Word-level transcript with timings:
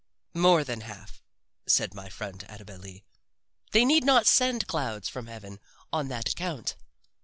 "More 0.33 0.63
than 0.63 0.81
half," 0.81 1.21
said 1.67 1.93
my 1.93 2.09
friend 2.09 2.43
Annabel 2.49 2.77
Lee. 2.79 3.03
"They 3.71 3.85
need 3.85 4.03
not 4.03 4.25
send 4.25 4.65
clouds 4.65 5.07
from 5.07 5.27
heaven 5.27 5.59
on 5.93 6.07
that 6.07 6.29
account." 6.29 6.75